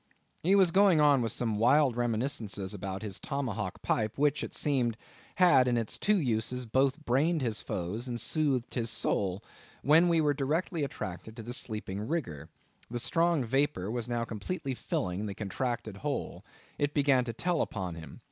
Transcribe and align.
He 0.41 0.55
was 0.55 0.71
going 0.71 0.99
on 0.99 1.21
with 1.21 1.31
some 1.31 1.59
wild 1.59 1.95
reminiscences 1.95 2.73
about 2.73 3.03
his 3.03 3.19
tomahawk 3.19 3.83
pipe, 3.83 4.17
which, 4.17 4.43
it 4.43 4.55
seemed, 4.55 4.97
had 5.35 5.67
in 5.67 5.77
its 5.77 5.99
two 5.99 6.17
uses 6.17 6.65
both 6.65 7.05
brained 7.05 7.43
his 7.43 7.61
foes 7.61 8.07
and 8.07 8.19
soothed 8.19 8.73
his 8.73 8.89
soul, 8.89 9.43
when 9.83 10.09
we 10.09 10.19
were 10.19 10.33
directly 10.33 10.83
attracted 10.83 11.35
to 11.35 11.43
the 11.43 11.53
sleeping 11.53 12.01
rigger. 12.07 12.49
The 12.89 12.97
strong 12.97 13.43
vapor 13.43 13.93
now 14.07 14.23
completely 14.25 14.73
filling 14.73 15.27
the 15.27 15.35
contracted 15.35 15.97
hole, 15.97 16.43
it 16.79 16.95
began 16.95 17.23
to 17.25 17.33
tell 17.33 17.61
upon 17.61 17.93
him. 17.93 18.19